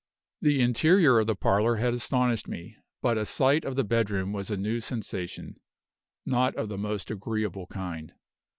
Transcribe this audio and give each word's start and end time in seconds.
The 0.41 0.61
interior 0.63 1.19
of 1.19 1.27
the 1.27 1.35
parlor 1.35 1.75
had 1.75 1.93
astonished 1.93 2.47
me; 2.47 2.75
but 3.03 3.19
a 3.19 3.25
sight 3.27 3.63
of 3.65 3.75
the 3.75 3.83
bedroom 3.83 4.33
was 4.33 4.49
a 4.49 4.57
new 4.57 4.79
sensation 4.79 5.59
not 6.25 6.55
of 6.55 6.69
the 6.69 6.77
most 6.79 7.11
agreeable 7.11 7.67
kind. 7.67 8.11